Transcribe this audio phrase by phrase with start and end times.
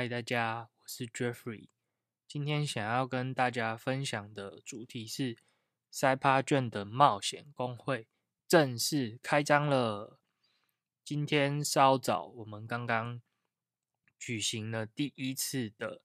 [0.00, 1.68] 嗨，大家，我是 Jeffrey。
[2.26, 5.36] 今天想要跟大家分享的主题是
[5.90, 8.08] 塞帕卷的冒险公会
[8.48, 10.18] 正式开张了。
[11.04, 13.20] 今天稍早，我们刚刚
[14.18, 16.00] 举行了第一次的，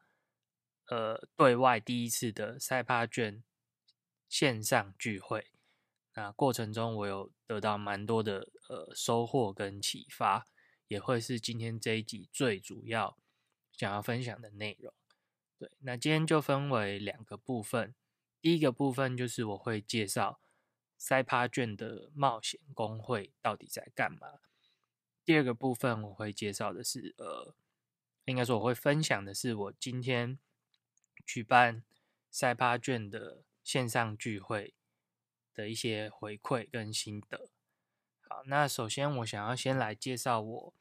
[0.89, 3.41] 呃，对外第一次的塞帕卷
[4.27, 5.51] 线上聚会。
[6.15, 10.45] 那过程中，我有得到蛮多的呃收获跟启发，
[10.89, 13.17] 也会是今天这一集最主要
[13.77, 14.93] 想要分享的内容。
[15.57, 17.93] 对，那今天就分为两个部分。
[18.41, 20.39] 第一个部分就是我会介绍
[20.97, 24.39] 塞帕卷的冒险工会到底在干嘛。
[25.23, 27.55] 第二个部分我会介绍的是，呃，
[28.25, 30.39] 应该说我会分享的是我今天
[31.25, 31.83] 举办
[32.29, 34.73] 塞帕卷的线上聚会。
[35.55, 37.49] 的一些回馈跟心得。
[38.27, 40.73] 好，那首先我想要先来介绍我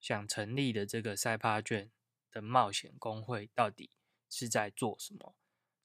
[0.00, 1.90] 想成立的这个赛帕卷
[2.30, 3.90] 的冒险工会到底
[4.28, 5.34] 是在做什么。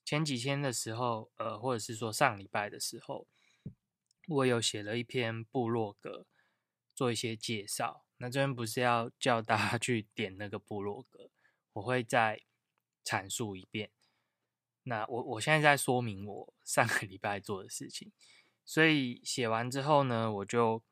[0.04, 3.28] 前几天的时候，呃，或者是说上礼拜的时候，
[4.28, 6.28] 我有写了一篇部落格，
[6.94, 8.06] 做一些介绍。
[8.18, 11.32] 那这边不是要 叫大家去点那个部落格，
[11.74, 12.42] 我会再
[13.04, 13.92] 阐述一遍。
[14.84, 18.12] 那我我现在在说明我 上个礼拜做的事情，
[18.64, 20.84] 所以写完之后呢，我就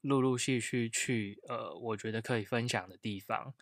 [0.00, 3.54] 陆陆续续去呃，我觉得可以分享的地方，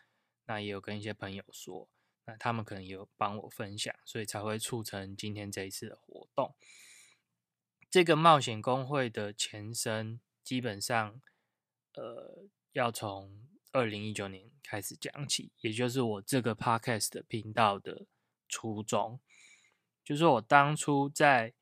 [0.47, 1.89] 那也有跟一些朋友说，
[2.27, 6.55] 那他们可能有帮我分享，所以才会促成今天这一次的活动。
[7.91, 11.20] 这个冒险工会的前身，基本上
[11.95, 18.06] 呃，要从二零一九年开始讲起，也就是我这个 podcast 的频道的
[18.48, 19.20] 初衷。
[20.05, 21.55] 就是我当初在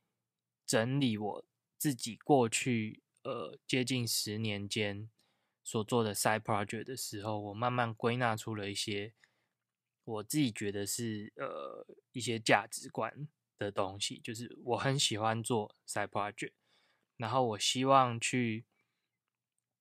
[0.67, 1.44] 整理我
[1.78, 5.11] 自己过去呃接近十年间
[5.64, 9.14] 所做的 side project 的时候，我慢慢归纳出了一些
[10.05, 13.28] 我自己觉得是呃一些价值观
[13.58, 14.20] 的东西。
[14.24, 16.52] 就是我很喜欢做 side project，
[17.17, 18.64] 然后我希望去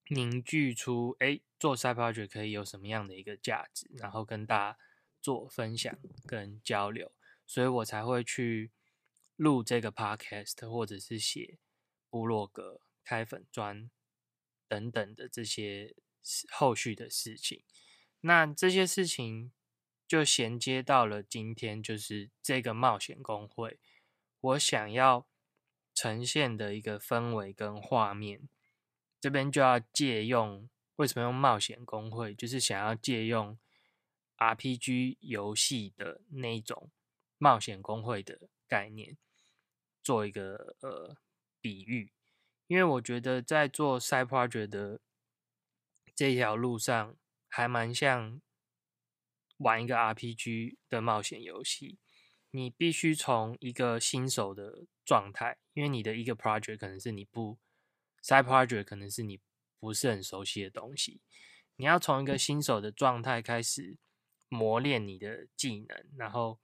[0.09, 4.79] 凝聚出哎做 side project 可以有什么样的一个价值，然后跟大家
[5.21, 7.11] 做分享跟交流。
[7.47, 8.71] 所以我才会去
[9.35, 11.57] 录这个 podcast，或者是写
[12.09, 13.89] 部落格、开粉砖
[14.71, 15.93] 等等的这些
[16.49, 17.63] 后续的事情。
[18.21, 19.51] 那这些事情
[20.07, 23.79] 就衔接到了今天，就是这个冒险工会，
[24.39, 25.27] 我想要
[25.93, 28.47] 呈现的一个氛围跟画面。
[29.19, 32.33] 这边就要借用，为什么用冒险工会？
[32.33, 33.57] 就是想要借用
[34.37, 36.89] RPG 游戏的那种。
[37.43, 39.17] 冒险工会的概念
[40.03, 41.17] 做一个呃
[41.59, 42.13] 比喻，
[42.71, 45.01] 因为我觉得在做 side project 的
[46.15, 47.17] 这条路上，
[47.49, 48.41] 还蛮像
[49.57, 51.99] 玩一个 RPG 的冒险游戏。
[52.51, 57.59] 你必须从一个新手的状态，因为你的一个 project 可能是你不
[58.23, 59.41] side project 可能是你
[59.77, 61.19] 不是很熟悉的东西，
[61.75, 63.97] 你要从一个新手的状态开始
[64.47, 66.61] 磨练你的技能，然后。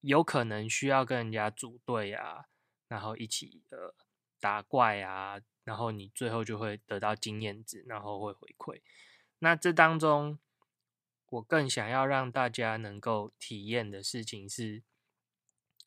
[0.00, 2.44] 有可能需要跟人家组队啊，
[2.86, 3.92] 然后一起呃
[4.40, 8.80] 打怪啊，然后你最后就会得到经验值，然后会回馈。
[9.38, 10.38] 那这当中，
[11.30, 14.82] 我更想要让大家能够体验的事情是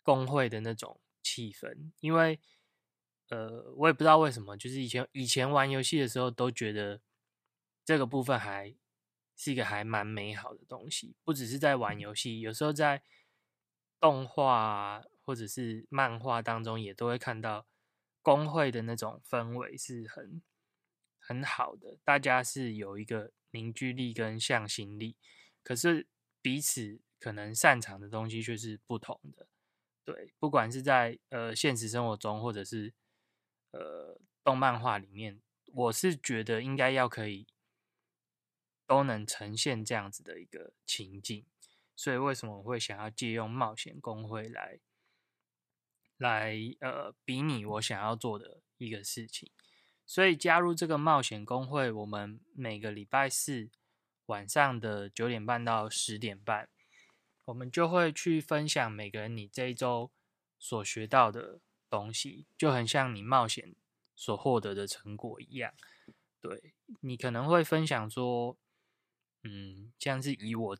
[0.03, 2.39] 工会的那种气氛，因为
[3.29, 7.01] 呃，我也不知道为什么，就是以前以前玩游戏的时候都觉得
[7.83, 8.75] 这个部分还
[9.35, 13.03] 是一个还蛮美好的东西，不只是在玩游戏，有时候在。
[14.01, 17.67] 动画啊或者是漫画当中，也都会看到
[18.21, 20.41] 工会的那种氛围是很
[21.19, 25.15] 很好的，大家是有一个凝聚力跟向心力，
[25.63, 26.07] 可是
[26.41, 29.47] 彼此可能擅长的东西却是不同的。
[30.03, 32.93] 对，不管是在呃现实生活中，或者是
[33.71, 37.47] 呃动漫画里面，我是觉得应该要可以
[38.87, 41.45] 都能呈现这样子的一个情境。
[41.95, 44.79] 所以为什么我会想要借用冒险工会来，
[46.21, 49.49] 来呃比拟我想要做的一个事情？
[50.05, 53.71] 所以加入这个冒险工会，我们每个礼拜四
[54.27, 56.69] 晚上的九点半到十点半，
[57.45, 60.11] 我们就会去分享每个人你这一周
[60.59, 61.59] 所学到的
[61.89, 63.73] 东西，就很像你冒险
[64.15, 65.73] 所获得的成果一样。
[66.39, 68.55] 对你可能会分享说，
[69.43, 70.77] 嗯，像是以我。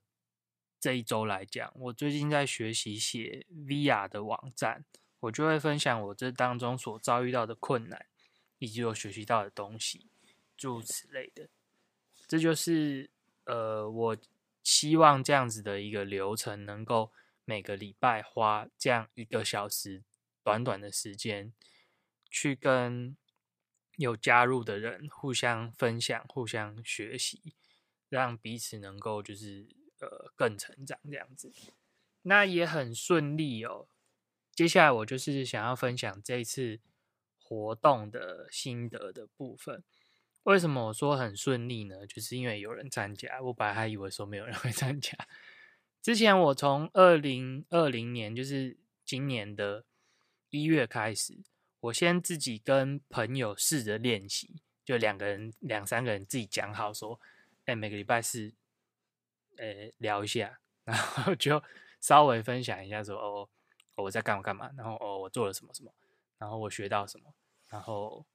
[0.84, 4.84] 这一周来讲，我最近在学习写 VR 的网站，
[5.22, 8.06] 我就会分享我这当中所遭遇到的困难，
[8.60, 10.08] 以及我学习到的东西，
[10.58, 11.50] 诸如此类的。
[12.28, 13.10] 这就是
[13.46, 14.18] 呃，我
[14.64, 17.12] 希望这样子的一个流程，能够
[17.46, 20.04] 每个礼拜花这样一个小时，
[20.44, 21.52] 短短的时间，
[22.30, 23.16] 去跟
[23.98, 27.54] 有加入的人互相分享、互相学习，
[28.10, 29.68] 让彼此能够就是
[30.00, 31.52] 呃更成长这样子。
[32.24, 33.88] 那也很顺利哦。
[34.62, 36.80] 接下来我就是想要分享这次
[37.40, 39.84] 活动的心得的部分。
[40.44, 42.06] 为什么我说很顺利呢？
[42.06, 45.18] 就是因为有人参加，我本来还以为说没有人会参加。
[46.00, 49.84] 之前我从二零二零年，就是今年的
[50.52, 51.40] 一月开始，
[51.80, 57.20] 我先自己跟朋友试着练习，就两个人、两三个人自己讲好说，
[57.66, 58.54] 哎，每个礼拜四，
[59.58, 61.64] 呃，聊一下， 然后就
[62.00, 63.50] 稍微分享一下说，哦，
[63.96, 65.94] 我在干嘛干嘛，然后哦，我做了什么什么，
[66.38, 67.34] 然后我学到什么，
[67.68, 68.26] 然后，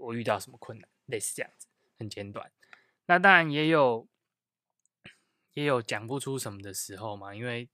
[0.00, 0.88] 我遇到什么困难。
[1.06, 1.66] 类似这样子，
[1.98, 2.52] 很简短。
[3.06, 4.06] 那当然也有，
[5.54, 7.68] 也有讲不出什么的时候嘛，因为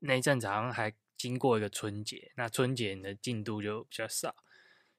[0.00, 4.36] 那一阵子好像还经过一个春节，那春节的进度就比较少，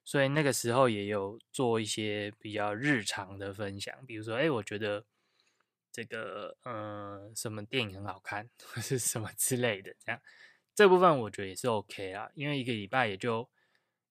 [0.04, 5.06] 所以那个时候也有做一些比较日常的分享，比如说，哎，我觉得
[5.92, 10.20] 这个，呃，什么电影很好看，或是什么之类的，这样
[10.78, 13.50] 这部分我觉得也是 OK 啊，因为一个礼拜也就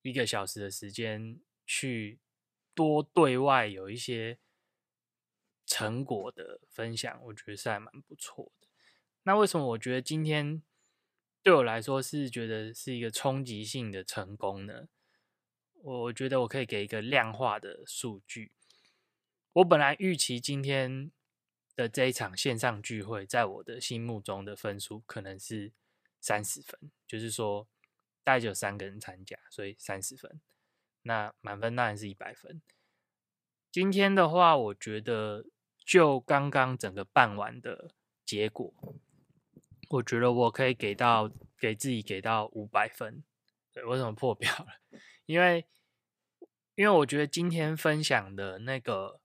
[0.03, 2.19] 一个小时的时间去。
[2.75, 4.39] 多对外有一些
[5.65, 8.69] 成果的分享，我觉得是还蛮不错的。
[9.23, 10.63] 那为什么我觉得今天
[11.43, 14.89] 对我来说是觉得是一个冲击性的成功呢？
[15.73, 18.53] 我觉得我可以给一个量化的数据。
[19.55, 21.11] 我本来预期今天
[21.75, 25.73] 的这一场线上聚会，在我的心目中的分数可能是
[26.21, 27.69] 三十分，就是说
[28.25, 30.41] 大概只有三个人参加，所以三十分。
[31.03, 32.61] 那满分当然是一百分。
[33.71, 35.45] 今天的话，我觉得
[35.85, 38.75] 就刚刚整个办完的结果，
[39.91, 43.23] 我觉得我可以给到给自己给到五百分。
[43.73, 44.81] 对，为什么破表了？
[45.27, 45.67] 因为
[46.75, 49.21] 因为我觉得今天分享的那个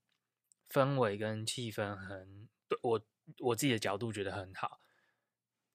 [0.70, 2.48] 氛围跟气氛很，
[2.82, 3.02] 我
[3.40, 4.82] 我自己的角度觉得很好。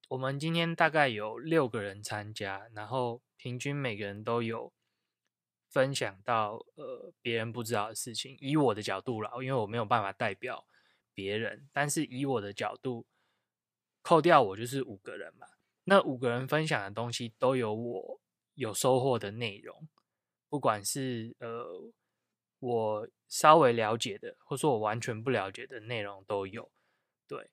[0.09, 4.73] 我们今天大概有六个人参加，然后平均每个人都有。
[5.69, 10.65] 分享到呃别人不知道的事情，以我的角度啦，因为我没有办法代表
[11.13, 13.05] 别人，但是以我的角度，
[14.01, 15.47] 扣掉我就是五个人嘛，
[15.85, 18.21] 那五个人分享的东西都有我
[18.55, 19.87] 有收获的内容，
[20.49, 21.93] 不管是呃
[22.61, 26.71] 我稍微了解的，或说我完全不了解的内容都有，
[27.29, 27.51] 对。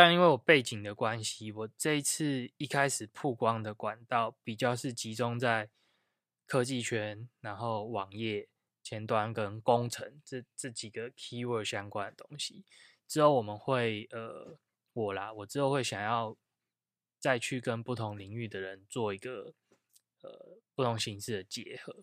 [0.00, 5.70] 但因为我背景的关系，我这一次一开始曝光的管道比较是集中在。
[6.46, 8.48] 科技圈，然后网页
[8.82, 12.64] 前端跟工程这这几个 keyword 相关的东西，
[13.06, 14.58] 之后我们会呃
[14.94, 16.34] 我啦，我之后会想要
[17.18, 19.52] 再去跟不同领域的人做一个
[20.22, 22.02] 呃不同形式的结合，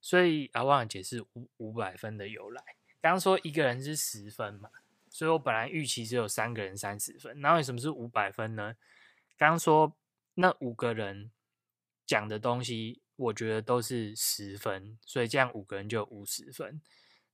[0.00, 2.60] 所以啊忘了解释五五百分的由来。
[3.00, 4.68] 刚刚说一个人是十分嘛，
[5.16, 8.76] 所以我本来预期只有三个人三十分，那为什么是五百分呢？
[9.38, 9.96] 刚刚说
[10.34, 11.30] 那五个人
[12.04, 13.00] 讲的东西。
[13.18, 16.82] 我觉得都是十分，所以这样五个人就五十分。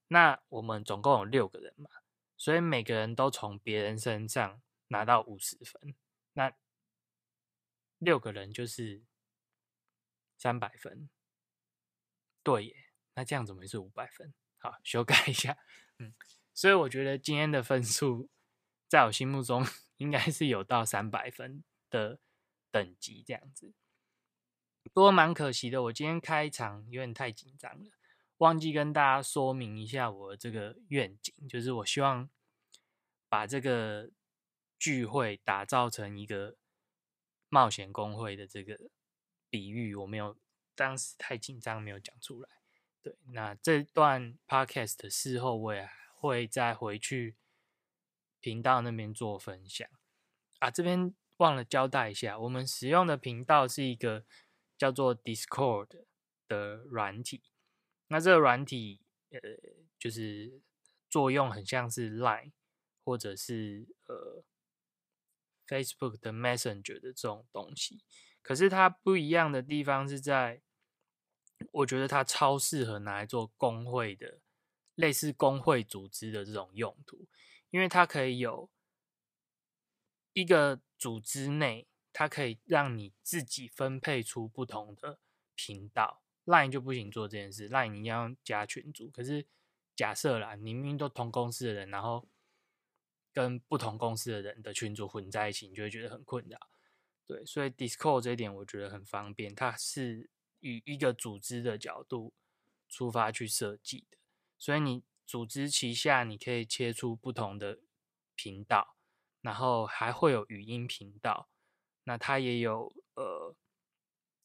[0.07, 1.91] 那我们总共有六个人嘛，
[2.37, 5.97] 所以每个人都从别人身上拿到五十分，
[6.35, 6.53] 那
[7.99, 9.03] 六个人就是
[10.39, 11.09] 三百分。
[12.45, 12.77] 对耶，
[13.15, 14.33] 那这样怎么是五百分？
[14.59, 15.59] 好，修改一下。
[15.99, 16.15] 嗯，
[16.55, 18.29] 所以我觉得今天的分数
[18.89, 19.67] 在我心目中
[19.97, 22.19] 应该是有到三百分的
[22.71, 23.73] 等级这样子。
[24.93, 27.91] 不过蛮可惜的，我今天开场有点太紧张了，
[28.39, 32.29] 忘记跟大家说明一下我这个愿景，就是我希望
[33.29, 34.11] 把这个
[34.79, 36.57] 聚会打造成一个
[37.49, 38.91] 冒险工会的这个
[39.49, 40.37] 比喻，我没有
[40.75, 42.49] 当时太紧张没有讲出来。
[43.01, 45.89] 对，那这段 podcast 事后我也
[46.23, 47.37] 会再回去
[48.41, 49.89] 频道那边做分享
[50.61, 50.71] 啊。
[50.71, 54.25] 这边忘了交代一下，我们使用的频道是一个。
[54.79, 56.07] 叫做 Discord
[56.49, 57.41] 的软体，
[58.09, 59.01] 那这个软体
[59.31, 59.39] 呃，
[59.97, 60.61] 就是
[61.09, 62.51] 作用很像是 Line
[63.05, 64.43] 或者是呃
[65.69, 68.03] Facebook 的 Messenger 的这种东西，
[68.43, 70.63] 可是它不一样的地方是在，
[71.71, 74.41] 我觉得它超适合拿来做工会的，
[74.95, 77.27] 类似工会组织的这种用途，
[77.71, 78.71] 因为它可以有
[80.33, 81.87] 一个组织内。
[82.15, 85.19] 它可以让你自己分配出不同的
[85.55, 89.09] 频道，Line 就不行做这件事，Line 你要加群组。
[89.09, 89.47] 可是
[89.97, 92.29] 假设啦，你明明都同公司的人，然后
[93.33, 96.69] 跟不同公司的人的群组混在一起，你就会觉得很困扰。
[97.27, 100.29] 对，所以 Discord 这一点我觉得很方便，它是
[100.61, 102.35] 以一个组织的角度
[102.91, 104.19] 出发去设计的，
[104.63, 107.81] 所以你组织旗下你可以切出不同的
[108.37, 108.97] 频道，
[109.41, 111.49] 然后还会有语音频道，
[112.05, 113.57] 那它也有呃，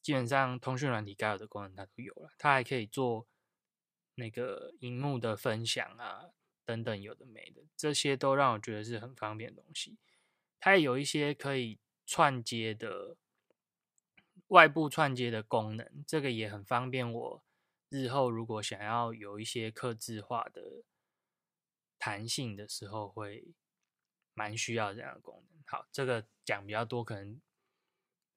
[0.01, 3.27] 基本上通讯软体该有的功能它都有了，它还可以做
[4.15, 6.31] 那个荧幕的分享啊
[6.65, 10.00] 等等有的没的，这些都让我觉得是很方便的东西，
[10.59, 11.77] 它也有一些可以。
[12.09, 13.17] 串接的
[14.47, 17.12] 外部串接的功能，这个也很方便。
[17.12, 17.43] 我
[17.89, 20.84] 日后如果想要有一些刻字化的
[21.98, 23.53] 弹性的时候，会
[24.34, 25.63] 蛮需要这样的功能。
[25.65, 27.41] 好，这个讲比较多，可能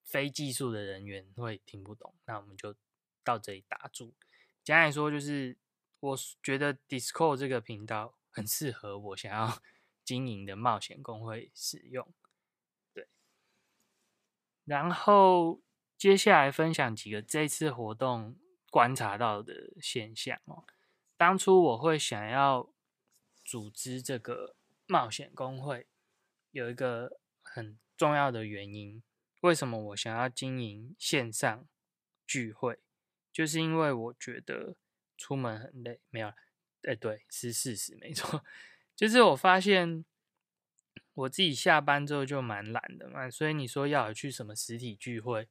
[0.05, 2.15] 非技术的人员会听不懂。
[2.25, 2.75] 那我们就
[3.23, 4.15] 到这里打住。
[4.63, 5.59] 简单来说，就是
[6.01, 9.61] 我觉得 Discord 这个频道很适合我想要
[10.05, 12.13] 经营的冒险工会使用。
[12.93, 13.09] 对
[14.65, 15.61] 然后
[15.99, 18.39] 接下来分享几个这次活动
[18.71, 20.65] 观察到的现象哦。
[21.17, 22.73] 当初我会想要
[23.45, 25.87] 组织这个冒险工会，
[26.53, 29.03] 有一个很重要的原因。
[29.41, 31.67] 为什么我想要经营线上
[32.27, 32.79] 聚会？
[33.33, 34.77] 就是因为我觉得
[35.19, 36.01] 出门很累。
[36.09, 36.33] 没有，
[36.83, 38.43] 哎，对，是事实，没错。
[38.97, 40.05] 就是我发现。
[41.13, 45.49] 我自己下班之后就蛮懒的嘛，所以你说要去什么实体聚会，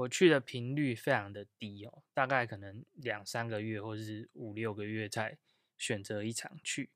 [0.00, 5.38] 我去的频率非常的低哦，大概可能两三个月或者是五六个月才
[5.78, 6.90] 选择一场去。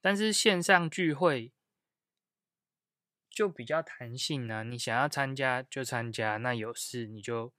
[0.00, 1.52] 但是线上聚会
[3.28, 7.52] 就比较弹性啊，你想要参加就参加，那有事你就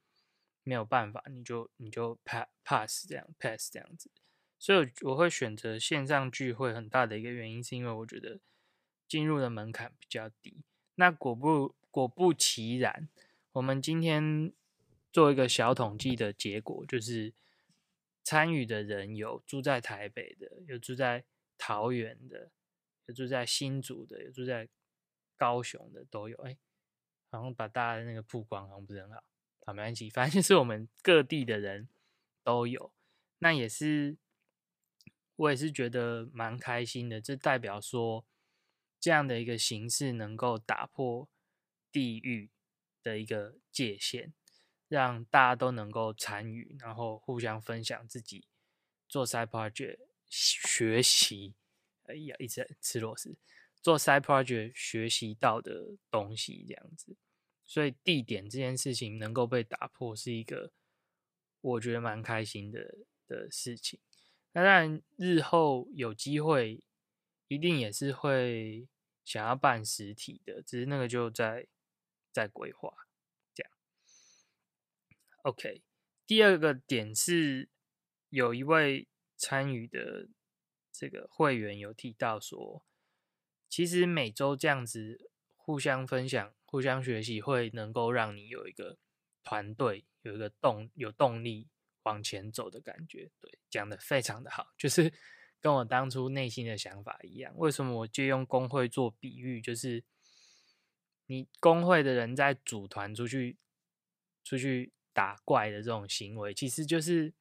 [0.62, 4.10] 没有办法，你就你就 pass pass 这样 pass 这样子。
[4.58, 8.40] 所以我会选择线上聚会，很大的一个原因是因为我觉得。
[9.10, 10.62] 进入的门槛比较低，
[10.94, 13.08] 那果不果不其然，
[13.50, 14.52] 我们今天
[15.12, 17.32] 做一个小统计的结果，就是
[18.22, 21.24] 参与的人有住在台北的，有住在
[21.58, 22.50] 桃园的，
[23.06, 24.68] 有住在新竹的，有住在
[25.36, 26.36] 高雄的，都有。
[26.38, 26.56] 哎，
[27.30, 29.24] 好像把大家的那个曝光好像不是很好，
[29.66, 31.88] 好没关系，反正就是我们各地的人
[32.42, 32.92] 都有，
[33.38, 34.16] 那也是
[35.36, 38.24] 我也是觉得蛮开心的，这代表说。
[39.02, 41.26] 这样的一个形式能够打破
[41.90, 42.50] 地域
[43.02, 44.34] 的一个界限，
[44.90, 48.46] 让大家都能够参与，然后互相分享自己
[49.08, 51.54] 做 side project 学习，
[52.02, 53.34] 哎呀，一直吃螺丝，
[53.80, 57.16] 做 side project 学习到的东西这样子。
[57.64, 60.72] 所以地点这件事情能够被打破，是一个
[61.62, 63.98] 我觉得蛮开心的的事情。
[64.52, 66.82] 那当然，日后有机会。
[67.50, 68.86] 一定也是会
[69.24, 71.66] 想要办实体的，只是那个就在
[72.30, 72.94] 在规划。
[75.42, 75.82] OK，
[76.26, 77.68] 第二个点是
[78.28, 80.28] 有一位参与的
[80.92, 82.84] 这个会员有提到说，
[83.68, 88.98] 其实每周这样子互相分享、互相学习，会能够让你有一个
[89.42, 91.68] 团队有一个动有动力
[92.02, 93.30] 往前走的感觉。
[93.40, 95.12] 对，讲的非常的好，就是。
[95.62, 99.60] 跟我当初内心的想法一样，为什么我就用工会做比喻？
[99.60, 100.02] 就是
[101.26, 103.58] 你工会的人在组团出去
[104.42, 107.32] 出去打怪的这种行为，其实就是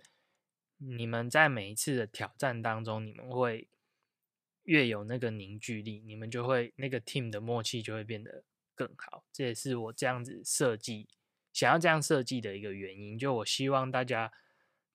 [0.78, 3.68] 你们在每一次的挑战当中，你们会
[4.64, 8.44] 越有那个凝聚力，你们就会那个 team 的默契就会变得
[8.76, 9.24] 更好。
[9.32, 11.08] 这也是我这样子设计，
[11.52, 13.18] 想要这样设计的一个原因。
[13.18, 14.32] 就我希望大家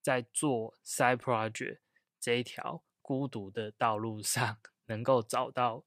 [0.00, 1.78] 在做 side project
[2.18, 2.82] 这一条。
[3.06, 5.84] 孤独的道路上， 能够找到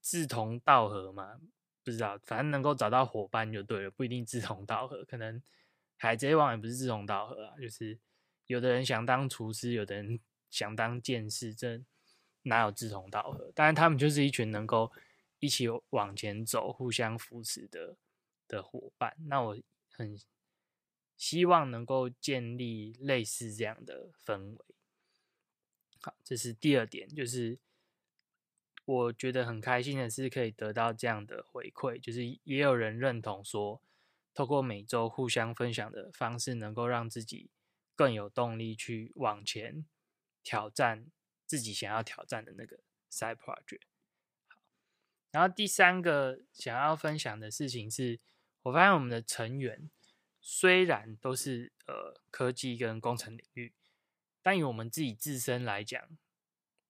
[0.00, 1.40] 志同道合嘛？
[1.84, 5.04] 不知道，反正能够找到伙伴就对了，不一定志同道合。
[5.04, 5.40] 可能
[5.96, 7.98] 海贼王也不是志同道合啊，就是
[8.46, 10.18] 有的人想当厨师，有的人
[10.50, 11.82] 想当剑士，这
[12.42, 13.52] 哪有志同道合？
[13.54, 14.90] 当然，他们就是一群能够
[15.40, 17.96] 一起往前走、互相扶持的
[18.48, 19.16] 的伙伴。
[19.26, 19.58] 那我
[19.90, 20.18] 很
[21.16, 24.58] 希望能够建立类似这样的氛围。
[26.00, 27.58] 好，这是第二点，就是
[28.84, 33.80] 我觉得很开心的是可以得到这样的回馈，就是也有人认同说，
[34.32, 37.50] 透过每周互相分享的方式，能够让自己
[37.94, 39.84] 更有动力去往前
[40.42, 41.06] 挑战
[41.46, 43.82] 自己想要挑战的那个 side project。
[44.48, 44.58] 好，
[45.30, 48.20] 然后第三个想要分享的事情是，
[48.62, 49.90] 我发现我们的成员
[50.40, 53.72] 虽然都是呃科技跟工程领域。
[54.42, 56.06] 但以我们自己自身来讲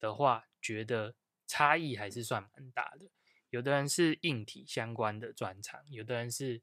[0.00, 1.14] 的话，觉得
[1.54, 3.08] 差异还是算蛮大的。
[3.48, 6.62] 有的人是硬体相关的专长，有的人是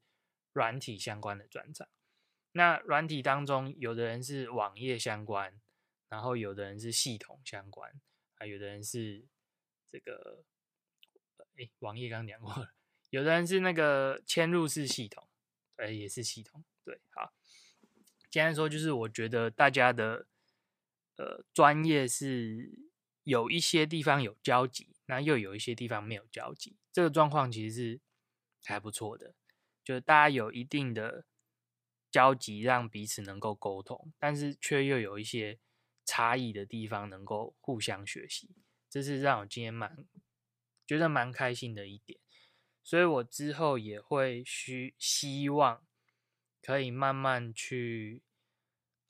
[0.52, 1.88] 软体相关的专长。
[2.52, 5.58] 那软体当中，有的人是网页相关，
[6.10, 7.98] 然后有的人是系统相关，
[8.34, 9.24] 啊，有的人是
[9.88, 10.44] 这个，
[11.56, 12.74] 哎，网页刚讲过了，
[13.08, 15.26] 有的人是那个嵌入式系统，
[15.76, 16.62] 哎，也是系统。
[16.84, 17.32] 对，好，
[18.28, 20.26] 简单说就是，我觉得大家的
[21.16, 22.91] 呃专业是
[23.24, 28.00] 有一些地方有交集，那又有一些地方没有交集，这个状况其实是
[28.64, 29.34] 还不错的，
[29.84, 31.24] 就是大家有一定的
[32.10, 35.58] 交集，让彼此能够沟通，但是却又有一些
[36.04, 38.50] 差异的地方，能够互相学习，
[38.88, 40.06] 这是让我今天蛮
[40.86, 42.18] 觉得蛮开心的一点，
[42.82, 45.84] 所以我之后也会需希望。
[46.64, 48.22] 可以慢慢去，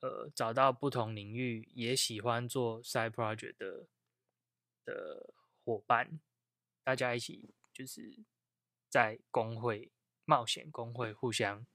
[0.01, 3.89] 呃，找到不同领域也喜欢做 side project 的
[4.85, 5.35] 的
[5.65, 6.21] 伙伴，
[6.83, 8.25] 大家一起就是
[8.89, 9.93] 在工会
[10.25, 11.67] 冒险工会互相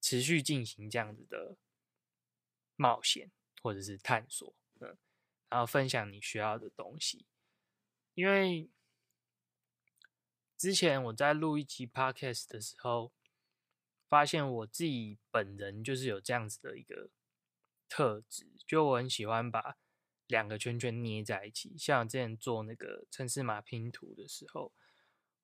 [0.00, 1.56] 持续进行这样子的
[2.76, 3.30] 冒险
[3.62, 4.96] 或者是探索，嗯，
[5.48, 7.26] 然后分享你需要的东西，
[8.14, 8.70] 因为
[10.56, 13.12] 之前我在录一集 podcast 的时候。
[14.06, 17.10] 发现我自己本人就是有这样子的一个
[17.88, 19.76] 特质，就我很喜欢把
[20.26, 21.74] 两个圈圈捏在一起。
[21.78, 24.72] 像我之前做那个城市码拼图的时候，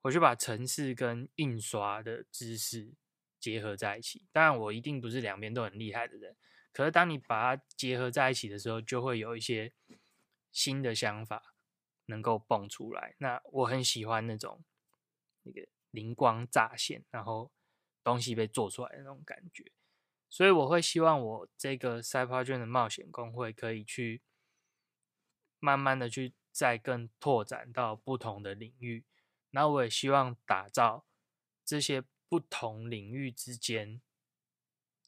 [0.03, 2.93] 我就把城市跟印刷的知识
[3.39, 4.27] 结合在一起。
[4.33, 6.37] 当然，我一定不是两边都很厉害的人，
[6.73, 9.73] 可是当你把它结合在一起的时候，就会有一些
[10.53, 11.55] 新的想法
[12.07, 13.15] 能够蹦出来。
[13.19, 14.63] 那我很喜欢那种
[15.43, 17.51] 那个灵光乍现，然后。
[18.03, 19.71] 东西被做出来的那种感觉，
[20.31, 24.23] 所以我会希望我这个赛帕卷的冒险工会可以去
[25.61, 29.05] 慢慢的去再更拓展到不同的领域，
[29.51, 31.07] 那我也希望打造
[31.65, 34.03] 这些不同领域之间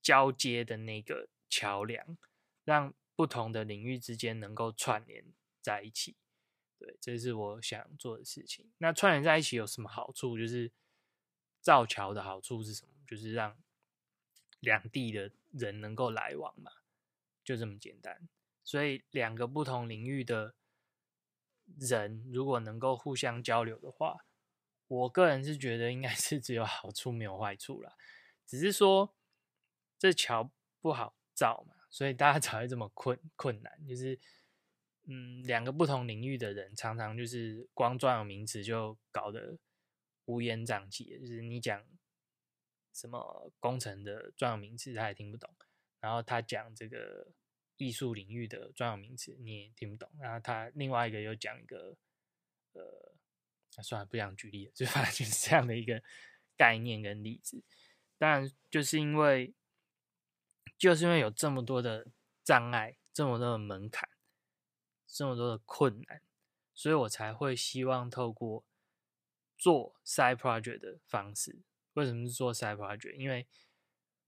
[0.01, 2.17] 交接的那个桥梁，
[2.65, 5.25] 让不同的领域之间能够串联
[5.61, 6.17] 在一起。
[6.79, 8.71] 对，这是我想做的事情。
[8.79, 10.39] 那串联在一起有什么好处？
[10.39, 10.71] 就是。
[11.61, 12.93] 造桥的好处是什么？
[13.07, 13.57] 就是让
[14.59, 16.73] 两地的人能够来往嘛，
[17.45, 18.29] 就这么简单。
[18.65, 20.55] 所以两个不同领域的
[21.79, 24.25] 人如果能够互相交流的话，
[24.87, 27.97] 我个人是觉得应该是 只有好处没有坏处了。
[28.47, 29.15] 只是说
[29.99, 33.87] 这桥不好造嘛，所以大家才会这么困困难。
[33.87, 34.19] 就是
[35.05, 39.59] 嗯，两个不同领域的人常常就是光专有名词就搞得。
[40.27, 41.85] 乌烟瘴气，就是你讲
[42.95, 45.51] 什么工程的专有名词，他也听不懂；
[45.99, 47.33] 然后他讲这个
[47.77, 50.11] 艺术领域的专有名词，你也听不懂。
[50.19, 51.97] 然后他另外一个又讲一个，
[52.73, 53.15] 呃，
[53.83, 56.03] 算了，不想举例了，就 反正就是这样的一个
[56.57, 57.63] 概念跟例子。
[58.19, 59.55] 当然，就是因为
[60.77, 62.09] 就是因为有这么多的
[62.43, 64.09] 障碍，这么多的门槛，
[65.07, 66.23] 这么多的困难，
[66.73, 68.65] 所以我才会希望透过。
[69.55, 73.15] 做 side project 的方式，为什么是做 side project？
[73.15, 73.47] 因为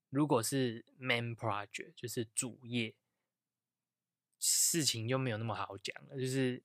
[0.08, 2.94] 如果是 main project，就是主业，
[4.74, 6.60] 事情就没有那么好讲了，就是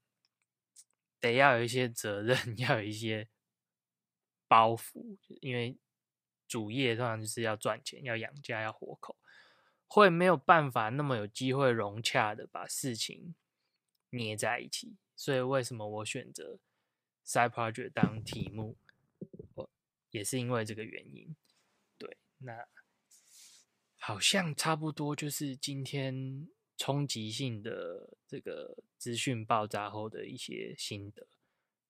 [1.19, 3.29] 得要有一些责任， 要有一些
[4.47, 5.77] 包袱，因为
[6.47, 9.15] 主业通常就是要赚钱、要养家、要活口，
[9.85, 13.35] 会没有办法那么有机会融洽的把事情
[14.09, 14.97] 捏在一起。
[15.15, 16.57] 所以为什么我选择
[17.23, 18.75] ？Side project 当题目，
[19.53, 19.69] 我
[20.09, 21.35] 也是因为这个原因。
[21.99, 22.67] 对，那
[23.97, 26.47] 好像差不多就是今天
[26.79, 31.27] 冲击性的这个资讯爆炸后的一些心得，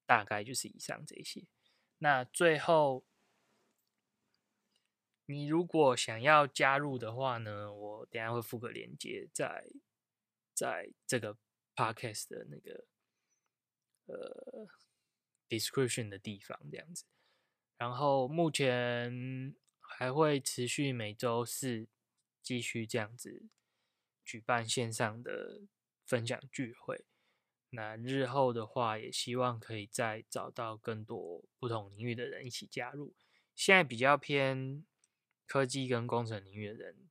[0.05, 1.47] 大概就是以上这些。
[1.99, 3.05] 那最后，
[5.27, 9.69] 你如果想要加入的话呢，我等下会附个链接在
[10.53, 11.37] 在这个
[11.73, 12.85] podcast 的那个
[14.07, 14.67] 呃。
[15.49, 17.05] description 的地方这样子，
[17.75, 21.87] 然后目前还会持续每周四
[22.43, 23.47] 继续这样子
[24.29, 25.61] 举办线上的
[26.05, 27.03] 分享聚会。
[27.71, 33.15] 那日后的话，也希望可以再找到更多不同领域的人一起加入。
[33.55, 34.85] 现在比较偏
[35.47, 37.09] 科技跟工程领域的人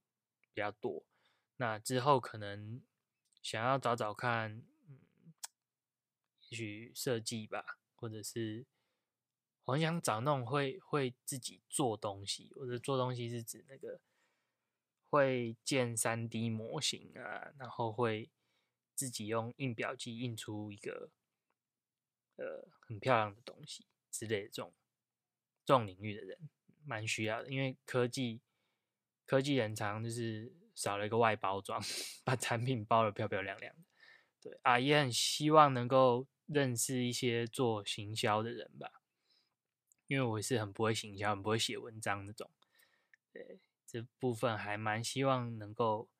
[0.53, 1.05] 比较多，
[1.57, 2.81] 那之后可能
[3.43, 5.01] 想要找找看，嗯，
[6.51, 7.81] 也许设计吧。
[7.97, 8.65] 或者是
[9.65, 14.01] 我很想找那种会会自己做东西，或者做东西是指那个
[15.11, 18.31] 会建三 D 模型啊，然后会
[18.95, 21.11] 自己用印表机印出一个
[22.37, 24.75] 呃很漂亮的东西之类的这种
[25.65, 26.51] 这种领域的人，
[26.85, 27.51] 蛮需要的。
[27.51, 28.41] 因为科技
[29.25, 31.81] 科技人常就是少了一个外包装，
[32.25, 33.83] 把产品包的漂漂亮亮的。
[34.41, 39.03] 对啊，也很希望能够认识一些做行销的人吧，
[40.07, 42.51] 因为我是很不会行销、很不会写文章那种。
[43.33, 46.11] 对这部分还蛮希望能够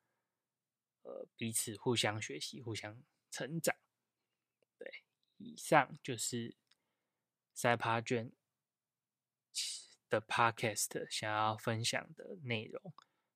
[1.03, 3.75] 呃彼此互相学习、互相成长。
[4.79, 5.03] 对，
[5.37, 6.55] 以上就是
[7.53, 8.31] 赛趴卷
[10.09, 12.91] 的 Podcast 想要分享的内容，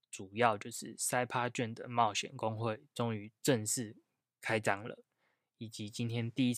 [0.09, 3.95] 主要就是赛趴卷的冒险公会终于正式
[4.41, 5.03] 开张了，
[5.59, 6.57] 以及今天第一